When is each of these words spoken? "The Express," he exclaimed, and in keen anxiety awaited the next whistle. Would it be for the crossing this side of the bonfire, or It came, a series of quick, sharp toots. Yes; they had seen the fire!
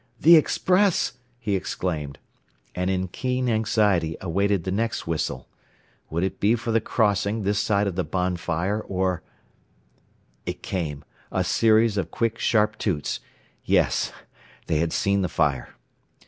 "The 0.19 0.35
Express," 0.35 1.13
he 1.37 1.55
exclaimed, 1.55 2.17
and 2.73 2.89
in 2.89 3.07
keen 3.07 3.47
anxiety 3.47 4.17
awaited 4.19 4.63
the 4.63 4.71
next 4.71 5.05
whistle. 5.05 5.47
Would 6.09 6.23
it 6.23 6.39
be 6.39 6.55
for 6.55 6.71
the 6.71 6.81
crossing 6.81 7.43
this 7.43 7.59
side 7.59 7.85
of 7.85 7.93
the 7.95 8.03
bonfire, 8.03 8.79
or 8.81 9.21
It 10.47 10.63
came, 10.63 11.03
a 11.31 11.43
series 11.43 11.97
of 11.97 12.09
quick, 12.09 12.39
sharp 12.39 12.79
toots. 12.79 13.19
Yes; 13.63 14.11
they 14.65 14.77
had 14.79 14.91
seen 14.91 15.21
the 15.21 15.29
fire! 15.29 15.75